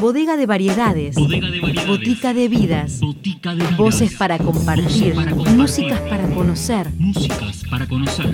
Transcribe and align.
Bodega 0.00 0.36
de 0.36 0.46
variedades. 0.46 1.16
Bodega 1.16 1.50
de 1.50 1.60
variedades. 1.60 1.88
Botica 1.88 2.34
de 2.34 2.48
vidas. 2.48 3.00
Botica 3.00 3.50
de 3.50 3.62
vidas. 3.62 3.76
Voces 3.76 4.14
para 4.14 4.38
compartir. 4.38 5.14
Voces 5.14 5.14
para 5.14 5.30
compartir. 5.32 5.56
Músicas 5.56 6.00
para 6.00 6.28
conocer. 6.28 6.90
Músicas 6.98 7.62
para 7.68 7.86
conocer. 7.86 8.26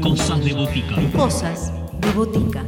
Cosas 0.00 0.44
de 0.44 0.52
botica. 0.52 0.94
Cosas 1.12 1.72
de 2.00 2.12
botica. 2.12 2.64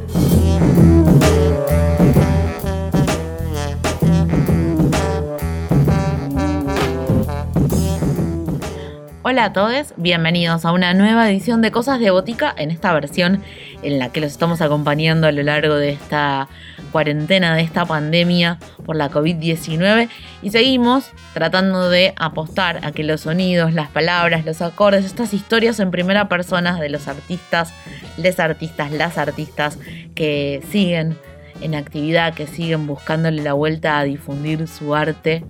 Hola 9.25 9.45
a 9.45 9.53
todos, 9.53 9.93
bienvenidos 9.95 10.65
a 10.65 10.73
una 10.73 10.93
nueva 10.93 11.31
edición 11.31 11.61
de 11.61 11.71
Cosas 11.71 11.99
de 11.99 12.11
Botica 12.11 12.53
en 12.57 12.71
esta 12.71 12.91
versión 12.93 13.41
en 13.83 13.99
la 13.99 14.09
que 14.09 14.21
los 14.21 14.31
estamos 14.31 14.61
acompañando 14.61 15.27
a 15.27 15.31
lo 15.31 15.43
largo 15.43 15.75
de 15.75 15.89
esta 15.89 16.47
cuarentena, 16.91 17.55
de 17.55 17.61
esta 17.61 17.85
pandemia 17.85 18.59
por 18.85 18.95
la 18.95 19.09
COVID-19 19.09 20.09
y 20.41 20.51
seguimos 20.51 21.11
tratando 21.33 21.89
de 21.89 22.13
apostar 22.17 22.79
a 22.85 22.91
que 22.91 23.03
los 23.03 23.21
sonidos, 23.21 23.73
las 23.73 23.89
palabras, 23.89 24.45
los 24.45 24.61
acordes, 24.61 25.05
estas 25.05 25.33
historias 25.33 25.79
en 25.79 25.91
primera 25.91 26.29
persona 26.29 26.79
de 26.79 26.89
los 26.89 27.07
artistas, 27.07 27.73
les 28.17 28.39
artistas, 28.39 28.91
las 28.91 29.17
artistas 29.17 29.77
que 30.15 30.63
siguen 30.71 31.17
en 31.61 31.75
actividad, 31.75 32.33
que 32.33 32.47
siguen 32.47 32.87
buscándole 32.87 33.41
la 33.41 33.53
vuelta 33.53 33.99
a 33.99 34.03
difundir 34.03 34.67
su 34.67 34.95
arte, 34.95 35.43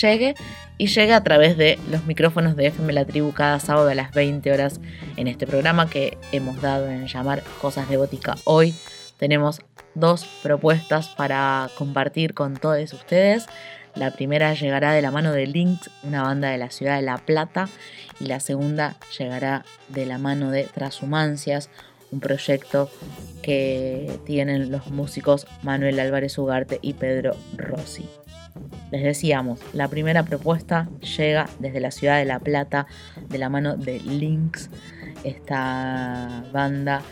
llegue 0.00 0.34
y 0.80 0.86
llega 0.86 1.16
a 1.16 1.22
través 1.22 1.58
de 1.58 1.78
los 1.90 2.06
micrófonos 2.06 2.56
de 2.56 2.68
FM 2.68 2.94
La 2.94 3.04
Tribu 3.04 3.32
cada 3.32 3.60
sábado 3.60 3.90
a 3.90 3.94
las 3.94 4.12
20 4.12 4.50
horas 4.50 4.80
en 5.18 5.28
este 5.28 5.46
programa 5.46 5.90
que 5.90 6.16
hemos 6.32 6.62
dado 6.62 6.88
en 6.88 7.06
llamar 7.06 7.42
Cosas 7.60 7.90
de 7.90 7.98
Botica. 7.98 8.36
Hoy 8.44 8.74
tenemos 9.18 9.60
dos 9.94 10.24
propuestas 10.42 11.08
para 11.08 11.68
compartir 11.76 12.32
con 12.32 12.56
todos 12.56 12.94
ustedes. 12.94 13.44
La 13.94 14.12
primera 14.12 14.54
llegará 14.54 14.92
de 14.92 15.02
la 15.02 15.10
mano 15.10 15.32
de 15.32 15.46
Lynx, 15.46 15.90
una 16.02 16.22
banda 16.22 16.48
de 16.48 16.56
la 16.56 16.70
ciudad 16.70 16.96
de 16.96 17.02
La 17.02 17.18
Plata, 17.18 17.68
y 18.18 18.24
la 18.24 18.40
segunda 18.40 18.96
llegará 19.18 19.66
de 19.88 20.06
la 20.06 20.16
mano 20.16 20.50
de 20.50 20.64
Transhumancias, 20.64 21.68
un 22.10 22.20
proyecto 22.20 22.90
que 23.42 24.18
tienen 24.24 24.72
los 24.72 24.86
músicos 24.86 25.46
Manuel 25.62 26.00
Álvarez 26.00 26.38
Ugarte 26.38 26.78
y 26.80 26.94
Pedro 26.94 27.36
Rossi. 27.58 28.08
Les 28.90 29.02
decíamos, 29.02 29.60
la 29.72 29.88
primera 29.88 30.24
propuesta 30.24 30.88
llega 31.16 31.48
desde 31.58 31.80
la 31.80 31.90
ciudad 31.90 32.18
de 32.18 32.24
La 32.24 32.40
Plata 32.40 32.86
de 33.28 33.38
la 33.38 33.48
mano 33.48 33.76
de 33.76 34.00
Lynx. 34.00 34.68
Esta 35.22 36.44
banda 36.52 37.02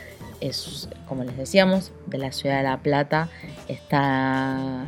es, 0.41 0.89
como 1.07 1.25
les 1.25 1.37
decíamos, 1.37 1.93
de 2.07 2.19
la 2.19 2.33
ciudad 2.33 2.59
de 2.59 2.63
La 2.65 2.79
Plata. 2.79 3.29
Está 3.69 4.85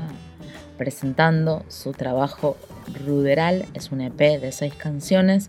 presentando 0.79 1.65
su 1.69 1.93
trabajo 1.93 2.57
Ruderal. 3.05 3.67
Es 3.75 3.93
un 3.93 4.01
EP 4.01 4.19
de 4.19 4.51
seis 4.51 4.75
canciones. 4.75 5.49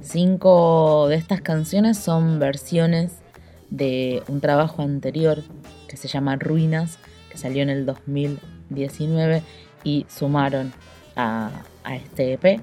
Cinco 0.00 1.06
de 1.08 1.16
estas 1.16 1.40
canciones 1.40 1.96
son 1.96 2.38
versiones 2.38 3.12
de 3.70 4.22
un 4.28 4.40
trabajo 4.40 4.82
anterior 4.82 5.42
que 5.88 5.96
se 5.96 6.08
llama 6.08 6.36
Ruinas, 6.36 6.98
que 7.30 7.38
salió 7.38 7.62
en 7.62 7.70
el 7.70 7.86
2019 7.86 9.42
y 9.84 10.06
sumaron 10.08 10.72
a, 11.16 11.50
a, 11.84 11.96
este 11.96 12.34
EP 12.34 12.60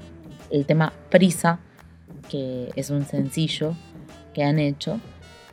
el 0.52 0.66
tema 0.66 0.94
Prisa, 1.10 1.60
que 2.30 2.72
es 2.76 2.90
un 2.90 3.06
sencillo 3.06 3.76
que 4.34 4.44
han 4.44 4.60
hecho 4.60 5.00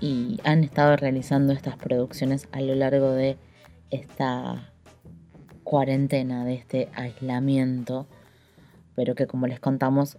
y 0.00 0.40
han 0.44 0.64
estado 0.64 0.96
realizando 0.96 1.52
estas 1.52 1.76
producciones 1.76 2.48
a 2.52 2.60
lo 2.60 2.74
largo 2.74 3.12
de 3.12 3.36
esta 3.90 4.72
cuarentena, 5.64 6.44
de 6.44 6.54
este 6.54 6.88
aislamiento, 6.94 8.06
pero 8.94 9.14
que 9.14 9.26
como 9.26 9.46
les 9.46 9.60
contamos 9.60 10.18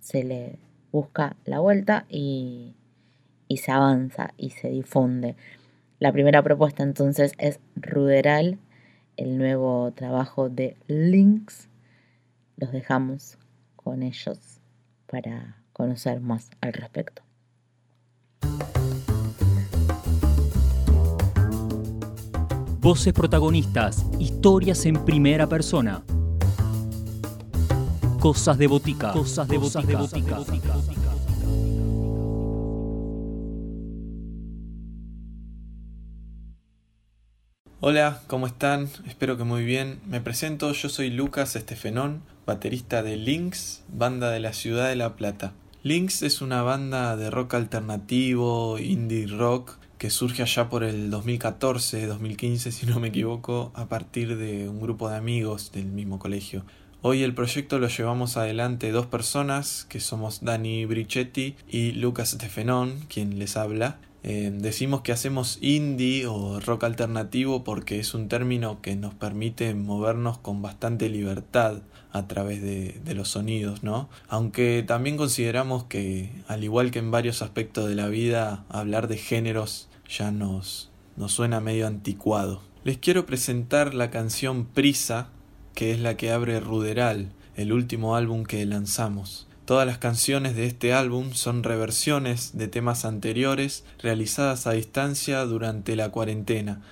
se 0.00 0.24
le 0.24 0.58
busca 0.90 1.36
la 1.44 1.60
vuelta 1.60 2.06
y, 2.08 2.74
y 3.46 3.58
se 3.58 3.70
avanza 3.70 4.32
y 4.36 4.50
se 4.50 4.70
difunde. 4.70 5.36
La 5.98 6.12
primera 6.12 6.42
propuesta 6.42 6.82
entonces 6.82 7.34
es 7.38 7.60
Ruderal 7.76 8.58
el 9.20 9.36
nuevo 9.36 9.92
trabajo 9.92 10.48
de 10.48 10.78
Lynx. 10.86 11.68
Los 12.56 12.72
dejamos 12.72 13.36
con 13.76 14.02
ellos 14.02 14.60
para 15.06 15.62
conocer 15.74 16.20
más 16.20 16.50
al 16.62 16.72
respecto. 16.72 17.22
Voces 22.80 23.12
protagonistas, 23.12 24.06
historias 24.18 24.86
en 24.86 25.04
primera 25.04 25.46
persona. 25.46 26.02
Cosas 28.20 28.56
de 28.56 28.66
botica. 28.66 29.12
Cosas 29.12 29.46
de 29.48 29.58
botica. 29.58 29.86
De 29.86 29.96
botica. 29.96 30.99
Hola, 37.82 38.20
¿cómo 38.26 38.46
están? 38.46 38.90
Espero 39.06 39.38
que 39.38 39.44
muy 39.44 39.64
bien. 39.64 40.00
Me 40.06 40.20
presento, 40.20 40.70
yo 40.72 40.90
soy 40.90 41.08
Lucas 41.08 41.56
Estefenón, 41.56 42.20
baterista 42.44 43.02
de 43.02 43.16
Lynx, 43.16 43.84
banda 43.88 44.30
de 44.30 44.38
la 44.38 44.52
ciudad 44.52 44.90
de 44.90 44.96
La 44.96 45.16
Plata. 45.16 45.54
Lynx 45.82 46.22
es 46.22 46.42
una 46.42 46.60
banda 46.60 47.16
de 47.16 47.30
rock 47.30 47.54
alternativo, 47.54 48.78
indie 48.78 49.26
rock, 49.28 49.78
que 49.96 50.10
surge 50.10 50.42
allá 50.42 50.68
por 50.68 50.84
el 50.84 51.10
2014-2015, 51.10 52.70
si 52.70 52.84
no 52.84 53.00
me 53.00 53.08
equivoco, 53.08 53.72
a 53.74 53.88
partir 53.88 54.36
de 54.36 54.68
un 54.68 54.78
grupo 54.78 55.08
de 55.08 55.16
amigos 55.16 55.72
del 55.72 55.86
mismo 55.86 56.18
colegio. 56.18 56.66
Hoy 57.00 57.22
el 57.22 57.32
proyecto 57.32 57.78
lo 57.78 57.88
llevamos 57.88 58.36
adelante 58.36 58.90
dos 58.90 59.06
personas, 59.06 59.86
que 59.88 60.00
somos 60.00 60.44
Dani 60.44 60.84
Brichetti 60.84 61.56
y 61.66 61.92
Lucas 61.92 62.34
Estefenón, 62.34 63.00
quien 63.08 63.38
les 63.38 63.56
habla. 63.56 64.00
Eh, 64.22 64.52
decimos 64.52 65.00
que 65.00 65.12
hacemos 65.12 65.58
indie 65.62 66.26
o 66.26 66.60
rock 66.60 66.84
alternativo 66.84 67.64
porque 67.64 67.98
es 67.98 68.12
un 68.12 68.28
término 68.28 68.82
que 68.82 68.94
nos 68.94 69.14
permite 69.14 69.74
movernos 69.74 70.36
con 70.38 70.60
bastante 70.60 71.08
libertad 71.08 71.82
a 72.12 72.26
través 72.26 72.60
de, 72.60 73.00
de, 73.04 73.14
los 73.14 73.28
sonidos, 73.28 73.82
¿no? 73.82 74.10
Aunque 74.28 74.84
también 74.86 75.16
consideramos 75.16 75.84
que, 75.84 76.32
al 76.48 76.64
igual 76.64 76.90
que 76.90 76.98
en 76.98 77.10
varios 77.10 77.40
aspectos 77.40 77.88
de 77.88 77.94
la 77.94 78.08
vida, 78.08 78.64
hablar 78.68 79.08
de 79.08 79.16
géneros 79.16 79.88
ya 80.08 80.30
nos, 80.30 80.90
nos 81.16 81.32
suena 81.32 81.60
medio 81.60 81.86
anticuado. 81.86 82.62
Les 82.82 82.98
quiero 82.98 83.26
presentar 83.26 83.94
la 83.94 84.10
canción 84.10 84.64
Prisa, 84.64 85.28
que 85.74 85.92
es 85.92 86.00
la 86.00 86.16
que 86.16 86.32
abre 86.32 86.60
Ruderal, 86.60 87.32
el 87.56 87.72
último 87.72 88.16
álbum 88.16 88.44
que 88.44 88.64
lanzamos. 88.66 89.46
Todas 89.70 89.86
las 89.86 89.98
canciones 89.98 90.56
de 90.56 90.66
este 90.66 90.92
álbum 90.92 91.30
son 91.32 91.62
reversiones 91.62 92.58
de 92.58 92.66
temas 92.66 93.04
anteriores 93.04 93.84
realizadas 94.02 94.66
a 94.66 94.72
distancia 94.72 95.44
durante 95.44 95.94
la 95.94 96.08
cuarentena 96.08 96.82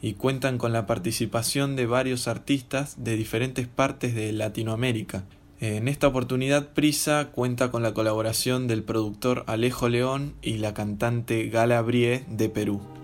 y 0.00 0.12
cuentan 0.12 0.56
con 0.56 0.72
la 0.72 0.86
participación 0.86 1.74
de 1.74 1.86
varios 1.86 2.28
artistas 2.28 2.94
de 3.02 3.16
diferentes 3.16 3.66
partes 3.66 4.14
de 4.14 4.30
Latinoamérica. 4.30 5.24
En 5.58 5.88
esta 5.88 6.06
oportunidad 6.06 6.68
Prisa 6.68 7.30
cuenta 7.32 7.72
con 7.72 7.82
la 7.82 7.92
colaboración 7.92 8.68
del 8.68 8.84
productor 8.84 9.42
Alejo 9.48 9.88
León 9.88 10.34
y 10.40 10.58
la 10.58 10.74
cantante 10.74 11.48
Gala 11.48 11.82
Brie 11.82 12.24
de 12.28 12.48
Perú. 12.48 12.97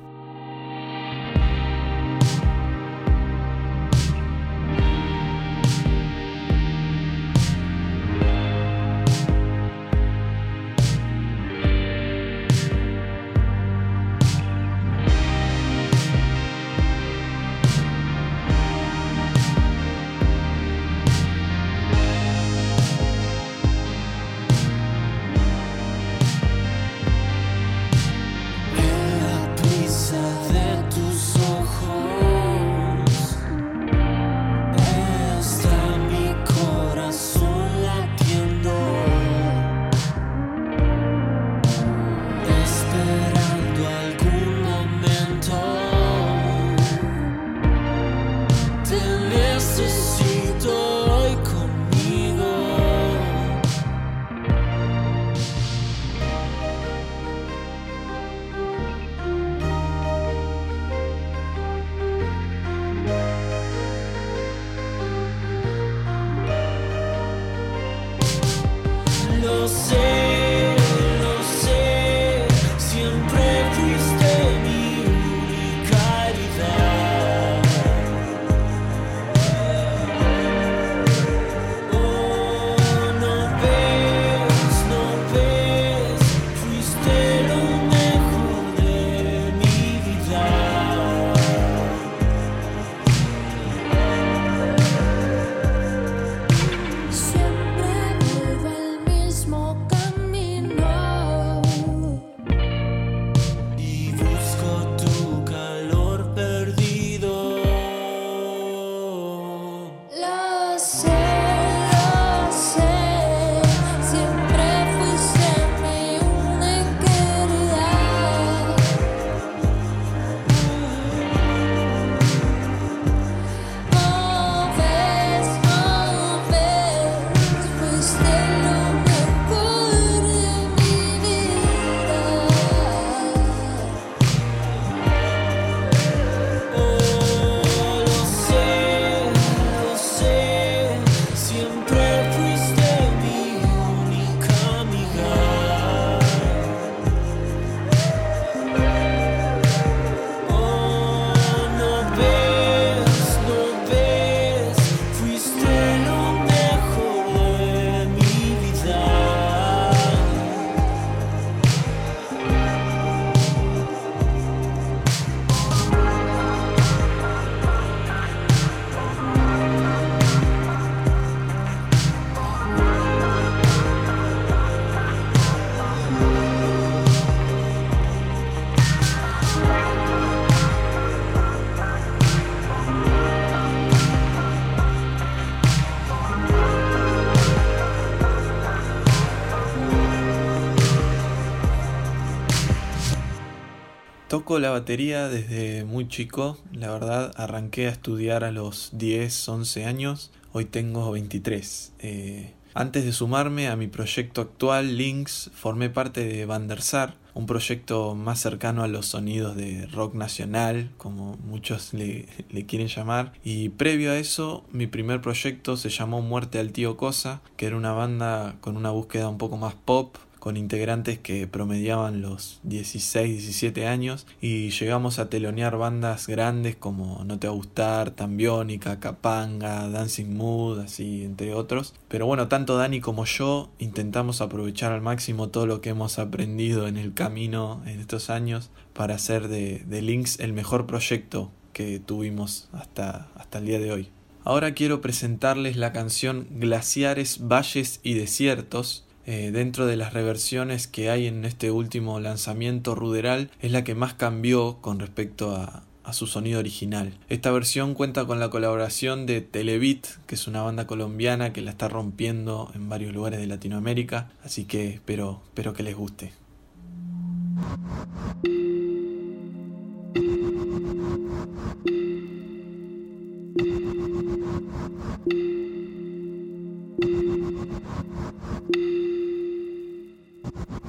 La 194.65 194.71
batería 194.71 195.29
desde 195.29 195.85
muy 195.85 196.09
chico, 196.09 196.57
la 196.73 196.91
verdad 196.91 197.35
arranqué 197.37 197.87
a 197.87 197.91
estudiar 197.91 198.45
a 198.45 198.51
los 198.51 198.89
10, 198.95 199.47
11 199.47 199.85
años, 199.85 200.31
hoy 200.53 200.65
tengo 200.65 201.13
23. 201.13 201.93
Eh, 201.99 202.55
antes 202.73 203.05
de 203.05 203.13
sumarme 203.13 203.69
a 203.69 203.77
mi 203.77 203.89
proyecto 203.89 204.41
actual, 204.41 204.97
Lynx, 204.97 205.51
formé 205.53 205.91
parte 205.91 206.25
de 206.25 206.47
Bandersar, 206.47 207.15
un 207.35 207.45
proyecto 207.45 208.15
más 208.15 208.41
cercano 208.41 208.83
a 208.83 208.89
los 208.89 209.05
sonidos 209.05 209.55
de 209.55 209.87
rock 209.89 210.15
nacional, 210.15 210.91
como 210.97 211.37
muchos 211.45 211.93
le 211.93 212.27
quieren 212.67 212.89
llamar. 212.89 213.35
Y 213.45 213.69
previo 213.69 214.13
a 214.13 214.17
eso, 214.17 214.65
mi 214.73 214.87
primer 214.87 215.21
proyecto 215.21 215.77
se 215.77 215.91
llamó 215.91 216.23
Muerte 216.23 216.59
al 216.59 216.73
Tío 216.73 216.97
Cosa, 216.97 217.43
que 217.59 217.67
era 217.67 217.77
una 217.77 217.93
banda 217.93 218.57
con 218.63 218.79
una 218.79 218.93
búsqueda 218.93 219.29
un 219.29 219.37
poco 219.37 219.59
más 219.59 219.75
pop, 219.75 220.17
con 220.45 220.59
integrantes 220.59 221.19
que 221.19 221.47
promediaban 221.47 222.21
los 222.21 222.61
16, 222.65 223.31
17 223.31 223.87
años 223.87 224.27
y 224.43 224.69
llegamos 224.73 225.19
a 225.19 225.31
telonear 225.31 225.79
bandas 225.79 226.27
grandes 226.27 226.77
como 226.77 227.25
No 227.25 227.39
Te 227.39 227.47
Va 227.47 227.55
a 227.55 227.57
Gustar, 227.57 228.11
Tambiónica, 228.11 229.01
Capanga, 229.01 229.89
Dancing 229.89 230.37
Mood, 230.37 230.81
así 230.81 231.25
entre 231.25 231.55
otros. 231.55 231.95
Pero 232.09 232.27
bueno, 232.27 232.47
tanto 232.49 232.77
Dani 232.77 233.01
como 233.01 233.25
yo 233.25 233.71
intentamos 233.79 234.43
aprovechar 234.43 234.93
al 234.93 235.01
máximo 235.01 235.49
todo 235.49 235.65
lo 235.65 235.81
que 235.81 235.89
hemos 235.89 236.19
aprendido 236.19 236.89
en 236.89 236.99
el 236.99 237.15
camino 237.15 237.81
en 237.87 237.99
estos 237.99 238.29
años 238.29 238.69
para 238.93 239.15
hacer 239.15 239.49
de, 239.49 239.79
de 239.87 240.03
Lynx 240.03 240.41
el 240.41 240.53
mejor 240.53 240.87
proyecto 240.87 241.53
que 241.73 242.01
tuvimos 242.01 242.69
hasta, 242.75 243.31
hasta 243.35 243.61
el 243.61 243.65
día 243.65 243.79
de 243.79 243.93
hoy. 243.93 244.11
Ahora 244.45 244.75
quiero 244.75 245.01
presentarles 245.01 245.79
la 245.79 245.95
canción 245.95 246.47
Glaciares, 246.51 247.49
Valles 247.49 248.01
y 248.03 248.13
Desiertos, 248.13 249.07
eh, 249.27 249.51
dentro 249.53 249.87
de 249.87 249.97
las 249.97 250.13
reversiones 250.13 250.87
que 250.87 251.11
hay 251.11 251.27
en 251.27 251.45
este 251.45 251.71
último 251.71 252.21
lanzamiento 252.21 252.95
ruderal, 252.95 253.51
es 253.61 253.73
la 253.73 253.85
que 253.85 253.95
más 253.95 254.15
cambió 254.15 254.79
con 254.81 254.99
respecto 254.99 255.57
a, 255.57 255.83
su 256.13 256.27
sonido 256.27 256.61
original. 256.61 257.15
Esta 257.31 257.51
versión 257.51 257.95
cuenta 257.95 258.27
con 258.27 258.39
la 258.39 258.51
colaboración 258.51 259.25
de 259.25 259.41
Televit, 259.41 260.07
que 260.27 260.35
es 260.35 260.47
una 260.47 260.61
banda 260.61 260.87
colombiana 260.87 261.55
que 261.55 261.63
la 261.63 261.71
está 261.71 261.89
rompiendo 261.89 262.71
en 262.75 262.91
varios 262.91 263.15
lugares 263.15 263.41
de 263.41 263.47
Latinoamérica, 263.47 264.31
así 264.45 264.67
que 264.67 264.91
espero, 264.91 265.41
espero 265.47 265.73
que 265.73 265.83
les 265.83 265.97
guste. 265.97 266.33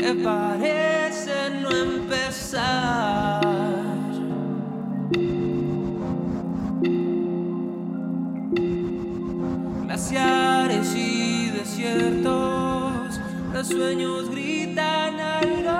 que 0.00 0.14
parecen 0.14 1.62
no 1.62 1.70
empezar. 1.70 3.40
Glaciares 9.84 10.94
y 10.94 11.50
desiertos, 11.50 13.20
los 13.52 13.66
sueños 13.68 14.30
gritan 14.30 15.20
algo 15.20 15.79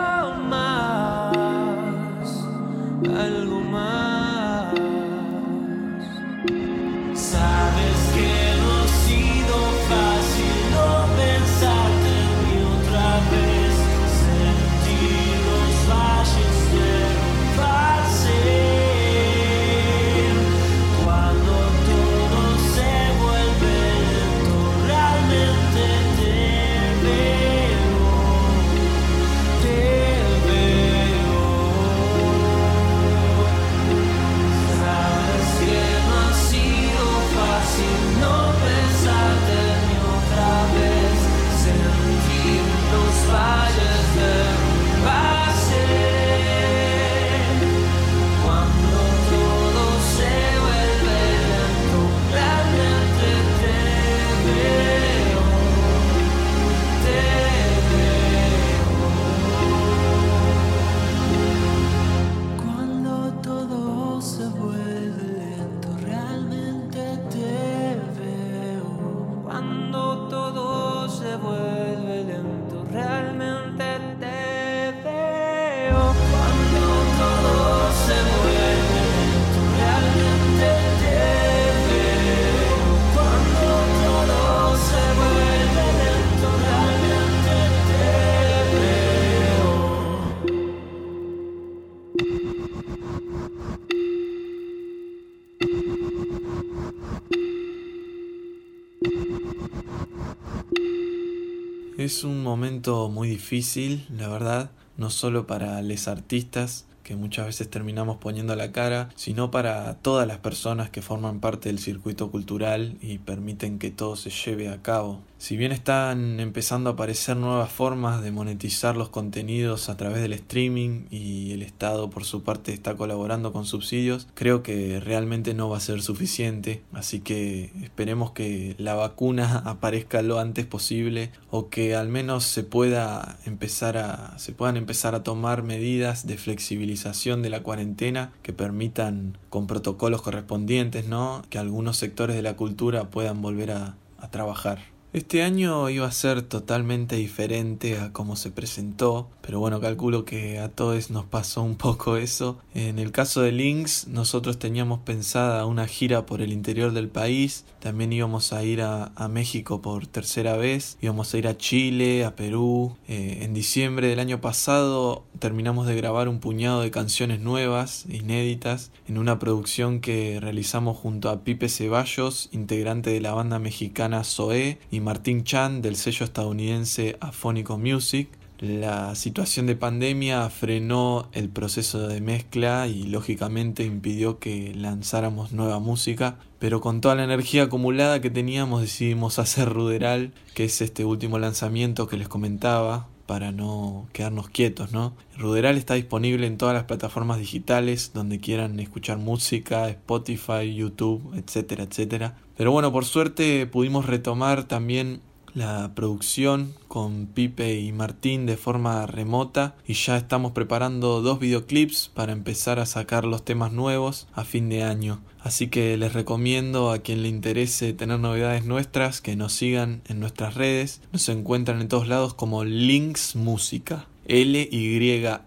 Es 102.20 102.24
un 102.24 102.42
momento 102.42 103.08
muy 103.08 103.30
difícil, 103.30 104.06
la 104.10 104.28
verdad, 104.28 104.70
no 104.98 105.08
solo 105.08 105.46
para 105.46 105.80
los 105.80 106.06
artistas, 106.06 106.84
que 107.02 107.16
muchas 107.16 107.46
veces 107.46 107.70
terminamos 107.70 108.18
poniendo 108.18 108.54
la 108.56 108.72
cara, 108.72 109.08
sino 109.16 109.50
para 109.50 109.94
todas 109.94 110.28
las 110.28 110.36
personas 110.36 110.90
que 110.90 111.00
forman 111.00 111.40
parte 111.40 111.70
del 111.70 111.78
circuito 111.78 112.30
cultural 112.30 112.98
y 113.00 113.16
permiten 113.16 113.78
que 113.78 113.90
todo 113.90 114.16
se 114.16 114.28
lleve 114.28 114.68
a 114.68 114.82
cabo. 114.82 115.22
Si 115.40 115.56
bien 115.56 115.72
están 115.72 116.38
empezando 116.38 116.90
a 116.90 116.92
aparecer 116.92 117.34
nuevas 117.34 117.72
formas 117.72 118.22
de 118.22 118.30
monetizar 118.30 118.94
los 118.94 119.08
contenidos 119.08 119.88
a 119.88 119.96
través 119.96 120.20
del 120.20 120.34
streaming 120.34 121.06
y 121.08 121.52
el 121.52 121.62
Estado 121.62 122.10
por 122.10 122.24
su 122.24 122.42
parte 122.42 122.74
está 122.74 122.94
colaborando 122.94 123.50
con 123.50 123.64
subsidios, 123.64 124.28
creo 124.34 124.62
que 124.62 125.00
realmente 125.00 125.54
no 125.54 125.70
va 125.70 125.78
a 125.78 125.80
ser 125.80 126.02
suficiente, 126.02 126.82
así 126.92 127.20
que 127.20 127.72
esperemos 127.82 128.32
que 128.32 128.74
la 128.76 128.92
vacuna 128.92 129.62
aparezca 129.64 130.20
lo 130.20 130.38
antes 130.38 130.66
posible 130.66 131.32
o 131.50 131.70
que 131.70 131.94
al 131.94 132.08
menos 132.08 132.44
se 132.44 132.62
pueda 132.62 133.38
empezar 133.46 133.96
a 133.96 134.38
se 134.38 134.52
puedan 134.52 134.76
empezar 134.76 135.14
a 135.14 135.22
tomar 135.22 135.62
medidas 135.62 136.26
de 136.26 136.36
flexibilización 136.36 137.40
de 137.40 137.48
la 137.48 137.62
cuarentena 137.62 138.30
que 138.42 138.52
permitan 138.52 139.38
con 139.48 139.66
protocolos 139.66 140.20
correspondientes, 140.20 141.08
¿no? 141.08 141.40
que 141.48 141.56
algunos 141.56 141.96
sectores 141.96 142.36
de 142.36 142.42
la 142.42 142.56
cultura 142.56 143.08
puedan 143.08 143.40
volver 143.40 143.70
a, 143.70 143.96
a 144.18 144.30
trabajar. 144.30 144.99
Este 145.12 145.42
año 145.42 145.90
iba 145.90 146.06
a 146.06 146.12
ser 146.12 146.42
totalmente 146.42 147.16
diferente 147.16 147.98
a 147.98 148.12
cómo 148.12 148.36
se 148.36 148.52
presentó, 148.52 149.28
pero 149.40 149.58
bueno, 149.58 149.80
calculo 149.80 150.24
que 150.24 150.60
a 150.60 150.68
todos 150.68 151.10
nos 151.10 151.24
pasó 151.24 151.62
un 151.62 151.74
poco 151.74 152.16
eso. 152.16 152.58
En 152.74 153.00
el 153.00 153.10
caso 153.10 153.40
de 153.40 153.50
Lynx, 153.50 154.06
nosotros 154.06 154.60
teníamos 154.60 155.00
pensada 155.00 155.66
una 155.66 155.88
gira 155.88 156.26
por 156.26 156.40
el 156.42 156.52
interior 156.52 156.92
del 156.92 157.08
país, 157.08 157.64
también 157.80 158.12
íbamos 158.12 158.52
a 158.52 158.62
ir 158.62 158.82
a, 158.82 159.12
a 159.16 159.28
México 159.28 159.82
por 159.82 160.06
tercera 160.06 160.56
vez, 160.56 160.98
íbamos 161.00 161.32
a 161.32 161.38
ir 161.38 161.48
a 161.48 161.56
Chile, 161.56 162.24
a 162.24 162.36
Perú. 162.36 162.96
Eh, 163.08 163.38
en 163.42 163.54
diciembre 163.54 164.08
del 164.08 164.20
año 164.20 164.40
pasado 164.40 165.24
terminamos 165.38 165.86
de 165.86 165.96
grabar 165.96 166.28
un 166.28 166.40
puñado 166.40 166.82
de 166.82 166.90
canciones 166.90 167.40
nuevas, 167.40 168.04
inéditas, 168.08 168.92
en 169.08 169.18
una 169.18 169.38
producción 169.38 170.00
que 170.00 170.38
realizamos 170.40 170.96
junto 170.96 171.30
a 171.30 171.42
Pipe 171.42 171.68
Ceballos, 171.68 172.48
integrante 172.52 173.10
de 173.10 173.20
la 173.20 173.32
banda 173.32 173.58
mexicana 173.58 174.24
Zoé, 174.24 174.78
y 174.90 175.00
Martín 175.00 175.44
Chan 175.44 175.82
del 175.82 175.96
sello 175.96 176.24
estadounidense 176.24 177.16
Afónico 177.20 177.78
Music. 177.78 178.28
La 178.60 179.14
situación 179.14 179.64
de 179.64 179.74
pandemia 179.74 180.50
frenó 180.50 181.30
el 181.32 181.48
proceso 181.48 182.08
de 182.08 182.20
mezcla 182.20 182.88
y 182.88 183.04
lógicamente 183.04 183.84
impidió 183.84 184.38
que 184.38 184.74
lanzáramos 184.74 185.52
nueva 185.52 185.78
música, 185.78 186.36
pero 186.58 186.82
con 186.82 187.00
toda 187.00 187.14
la 187.14 187.24
energía 187.24 187.62
acumulada 187.62 188.20
que 188.20 188.28
teníamos 188.28 188.82
decidimos 188.82 189.38
hacer 189.38 189.70
Ruderal, 189.70 190.34
que 190.54 190.64
es 190.64 190.82
este 190.82 191.06
último 191.06 191.38
lanzamiento 191.38 192.06
que 192.06 192.18
les 192.18 192.28
comentaba, 192.28 193.08
para 193.30 193.50
no 193.50 194.08
quedarnos 194.12 194.50
quietos, 194.50 194.92
¿no? 194.92 195.14
Ruderal 195.38 195.78
está 195.78 195.94
disponible 195.94 196.46
en 196.46 196.58
todas 196.58 196.74
las 196.74 196.84
plataformas 196.84 197.38
digitales 197.38 198.10
donde 198.12 198.40
quieran 198.40 198.78
escuchar 198.80 199.18
música, 199.18 199.88
Spotify, 199.88 200.74
YouTube, 200.74 201.32
etcétera, 201.34 201.84
etcétera. 201.84 202.36
Pero 202.56 202.72
bueno, 202.72 202.92
por 202.92 203.06
suerte 203.06 203.66
pudimos 203.66 204.06
retomar 204.06 204.64
también 204.64 205.22
la 205.54 205.92
producción 205.94 206.74
con 206.88 207.26
Pipe 207.26 207.78
y 207.80 207.92
Martín 207.92 208.46
de 208.46 208.56
forma 208.56 209.06
remota 209.06 209.76
y 209.86 209.94
ya 209.94 210.16
estamos 210.16 210.52
preparando 210.52 211.20
dos 211.22 211.38
videoclips 211.38 212.10
para 212.12 212.32
empezar 212.32 212.78
a 212.78 212.86
sacar 212.86 213.24
los 213.24 213.44
temas 213.44 213.72
nuevos 213.72 214.26
a 214.32 214.44
fin 214.44 214.68
de 214.68 214.82
año. 214.82 215.20
Así 215.42 215.68
que 215.68 215.96
les 215.96 216.12
recomiendo 216.12 216.90
a 216.90 216.98
quien 216.98 217.22
le 217.22 217.28
interese 217.28 217.92
tener 217.92 218.18
novedades 218.18 218.64
nuestras 218.64 219.20
que 219.20 219.36
nos 219.36 219.52
sigan 219.54 220.02
en 220.06 220.20
nuestras 220.20 220.54
redes. 220.54 221.00
Nos 221.12 221.28
encuentran 221.28 221.80
en 221.80 221.88
todos 221.88 222.08
lados 222.08 222.34
como 222.34 222.64
Links 222.64 223.36
Música. 223.36 224.06
L-Y-N-X 224.26 225.42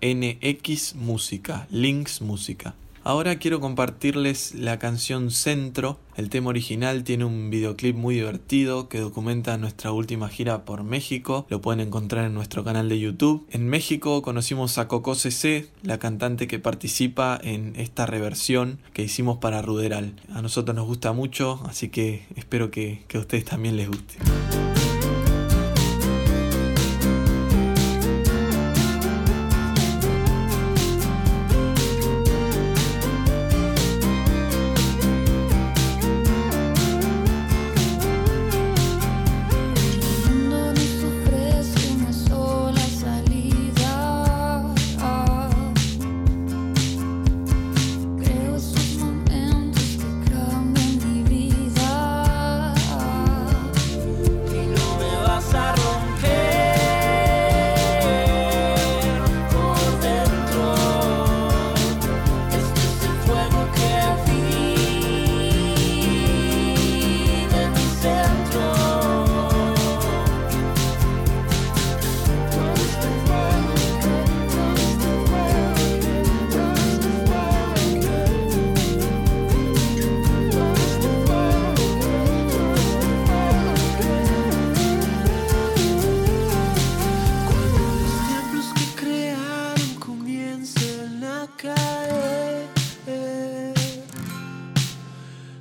Música. 0.96 1.68
Links 1.70 2.22
Música. 2.22 2.76
Ahora 3.06 3.36
quiero 3.38 3.60
compartirles 3.60 4.56
la 4.56 4.80
canción 4.80 5.30
Centro. 5.30 6.00
El 6.16 6.30
tema 6.30 6.50
original 6.50 7.04
tiene 7.04 7.26
un 7.26 7.50
videoclip 7.50 7.98
muy 7.98 8.16
divertido 8.16 8.88
que 8.88 9.00
documenta 9.00 9.58
nuestra 9.58 9.92
última 9.92 10.30
gira 10.30 10.64
por 10.64 10.84
México. 10.84 11.46
Lo 11.50 11.60
pueden 11.60 11.82
encontrar 11.82 12.24
en 12.24 12.34
nuestro 12.34 12.64
canal 12.64 12.88
de 12.88 13.02
YouTube. 13.02 13.46
En 13.52 13.68
México 13.68 14.22
conocimos 14.22 14.78
a 14.78 14.88
Coco 14.88 15.16
CC, 15.16 15.68
la 15.82 16.00
cantante 16.00 16.48
que 16.48 16.60
participa 16.60 17.38
en 17.44 17.74
esta 17.76 18.06
reversión 18.06 18.80
que 18.94 19.04
hicimos 19.04 19.40
para 19.40 19.62
Ruderal. 19.62 20.16
A 20.34 20.42
nosotros 20.42 20.74
nos 20.74 20.86
gusta 20.86 21.12
mucho, 21.12 21.62
así 21.66 21.90
que 21.90 22.26
espero 22.38 22.72
que, 22.72 23.04
que 23.10 23.18
a 23.18 23.20
ustedes 23.20 23.44
también 23.44 23.76
les 23.76 23.90
guste. 23.90 24.16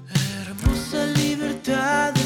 Hermosa 0.08 1.06
libertad 1.16 2.21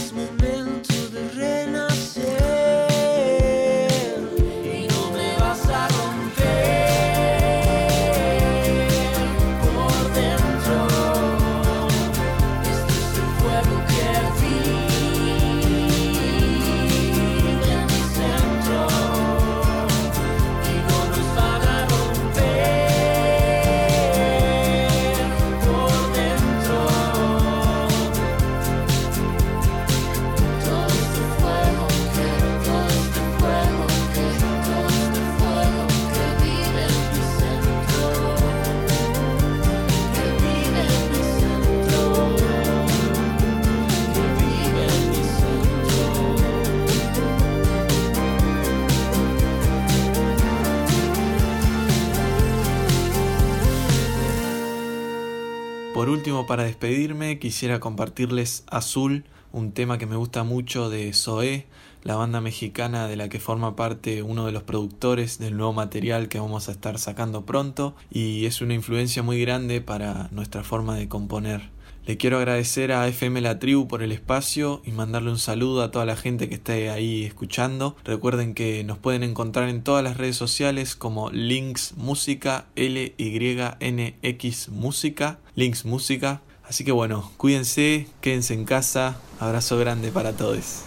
para 56.44 56.64
despedirme, 56.64 57.38
quisiera 57.38 57.80
compartirles 57.80 58.64
Azul, 58.66 59.24
un 59.52 59.72
tema 59.72 59.96
que 59.96 60.04
me 60.04 60.16
gusta 60.16 60.44
mucho 60.44 60.90
de 60.90 61.14
Zoé, 61.14 61.66
la 62.02 62.16
banda 62.16 62.42
mexicana 62.42 63.08
de 63.08 63.16
la 63.16 63.30
que 63.30 63.40
forma 63.40 63.74
parte 63.74 64.22
uno 64.22 64.44
de 64.44 64.52
los 64.52 64.62
productores 64.62 65.38
del 65.38 65.56
nuevo 65.56 65.72
material 65.72 66.28
que 66.28 66.38
vamos 66.38 66.68
a 66.68 66.72
estar 66.72 66.98
sacando 66.98 67.46
pronto 67.46 67.96
y 68.10 68.44
es 68.44 68.60
una 68.60 68.74
influencia 68.74 69.22
muy 69.22 69.40
grande 69.40 69.80
para 69.80 70.28
nuestra 70.30 70.62
forma 70.62 70.94
de 70.96 71.08
componer. 71.08 71.75
Le 72.06 72.16
quiero 72.16 72.38
agradecer 72.38 72.92
a 72.92 73.08
FM 73.08 73.40
La 73.40 73.58
Tribu 73.58 73.88
por 73.88 74.00
el 74.00 74.12
espacio 74.12 74.80
y 74.84 74.92
mandarle 74.92 75.32
un 75.32 75.40
saludo 75.40 75.82
a 75.82 75.90
toda 75.90 76.04
la 76.04 76.14
gente 76.14 76.48
que 76.48 76.54
esté 76.54 76.88
ahí 76.88 77.24
escuchando. 77.24 77.96
Recuerden 78.04 78.54
que 78.54 78.84
nos 78.84 78.96
pueden 78.96 79.24
encontrar 79.24 79.68
en 79.68 79.82
todas 79.82 80.04
las 80.04 80.16
redes 80.16 80.36
sociales 80.36 80.94
como 80.94 81.30
Links 81.30 81.94
Música, 81.96 82.66
L-Y-N-X 82.76 84.68
Música, 84.68 85.40
Links 85.56 85.84
Música. 85.84 86.42
Así 86.62 86.84
que 86.84 86.92
bueno, 86.92 87.32
cuídense, 87.38 88.06
quédense 88.20 88.54
en 88.54 88.66
casa. 88.66 89.20
Abrazo 89.40 89.76
grande 89.76 90.12
para 90.12 90.32
todos. 90.32 90.84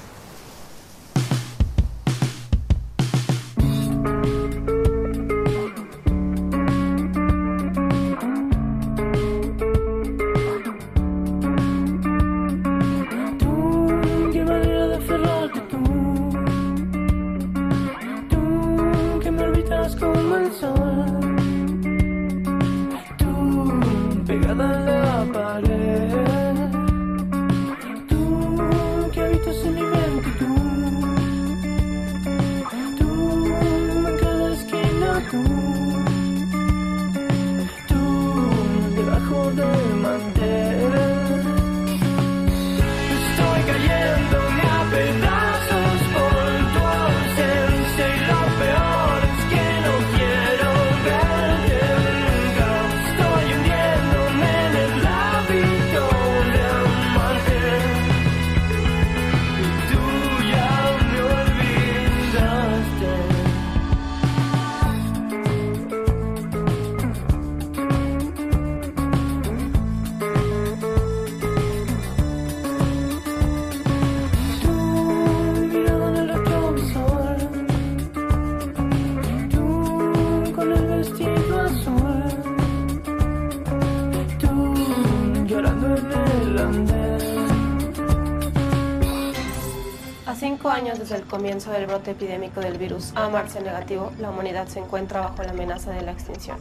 Años 90.90 91.00
desde 91.00 91.18
el 91.18 91.24
comienzo 91.24 91.72
del 91.72 91.86
brote 91.86 92.12
epidémico 92.12 92.62
del 92.62 92.78
virus 92.78 93.12
AMARS 93.16 93.56
negativo, 93.62 94.12
la 94.20 94.32
humanidad 94.32 94.68
se 94.68 94.80
encuentra 94.80 95.22
bajo 95.22 95.44
la 95.44 95.52
amenaza 95.52 95.92
de 95.92 96.02
la 96.02 96.12
extinción. 96.12 96.58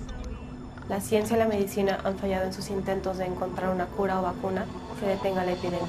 La 0.88 1.00
ciencia 1.00 1.36
y 1.36 1.38
la 1.38 1.46
medicina 1.46 1.98
han 2.04 2.18
fallado 2.18 2.44
en 2.44 2.52
sus 2.52 2.68
intentos 2.68 3.16
de 3.16 3.24
encontrar 3.24 3.70
una 3.70 3.86
cura 3.86 4.20
o 4.20 4.22
vacuna 4.22 4.66
que 5.00 5.06
detenga 5.06 5.44
la 5.44 5.52
epidemia. 5.52 5.80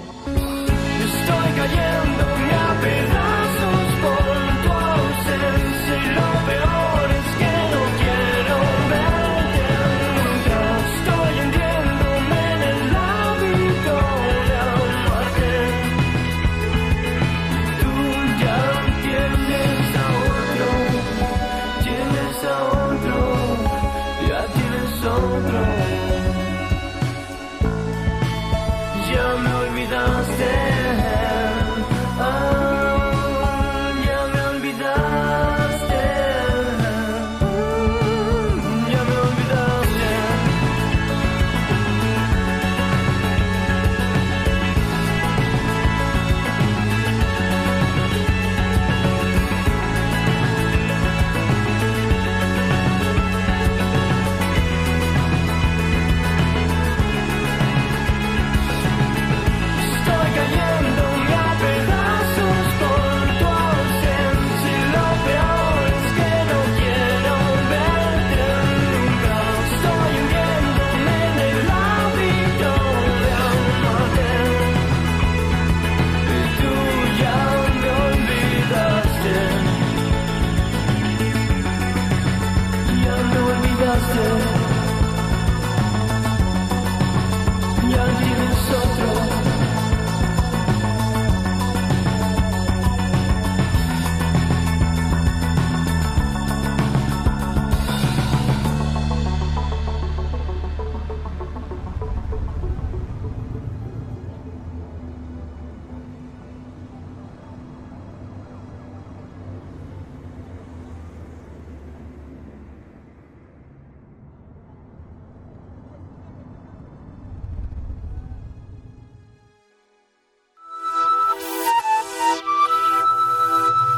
Estoy 1.03 1.51
cayéndome 1.57 2.51
a 2.53 3.48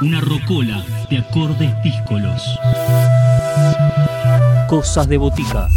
Una 0.02 0.20
rocola 0.20 0.84
de 1.12 1.20
acordes 1.20 1.84
díscolos. 1.84 2.60
Cosas 4.68 5.08
de 5.08 5.18
botica. 5.18 5.70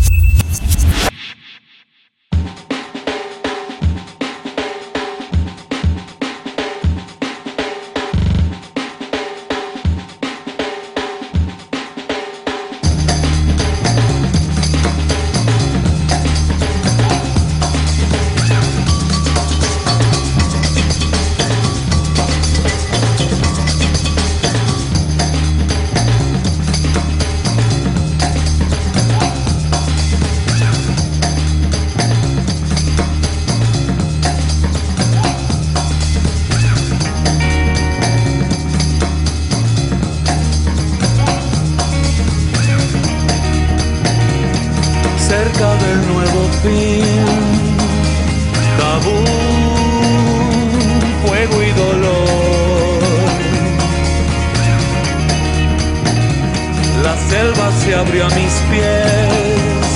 Abrió 57.92 58.26
a 58.26 58.30
mis 58.30 58.54
pies 58.70 59.86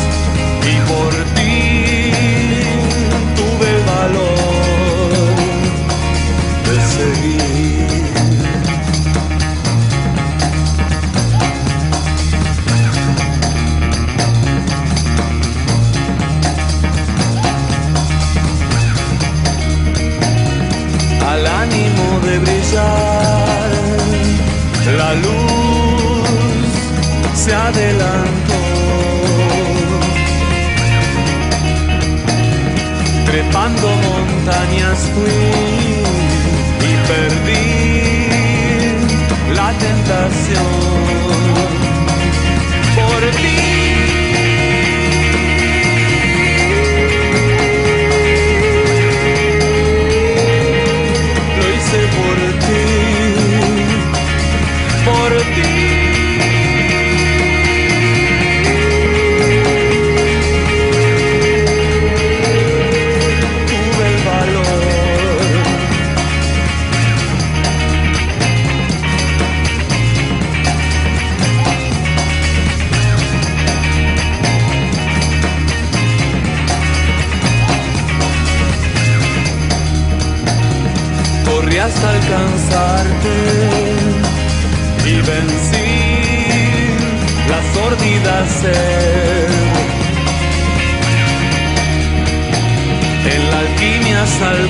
y 0.63 0.75
por 0.91 1.13
ti 1.35 2.13
tuve 3.37 3.71
valor 3.87 5.35
de 6.67 6.77
seguir. 6.95 7.39
al 21.27 21.47
ánimo 21.47 22.21
de 22.27 22.39
brillar. 22.39 23.71
La 24.97 25.15
luz 25.15 25.48
se 27.49 27.55
adelantó, 27.55 28.61
trepando 33.25 33.89
montañas 33.89 34.99
fui 35.15 35.41
y 36.89 36.93
perdí 37.09 37.69
la 39.55 39.69
tentación 39.79 41.48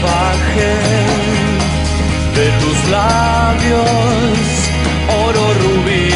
salvaje 0.09 0.75
de 2.37 2.47
tus 2.61 2.91
labios, 2.91 4.39
oro 5.27 5.55
rubí. 5.63 6.09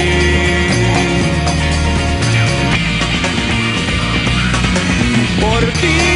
Por 5.41 5.63
ti 5.81 6.12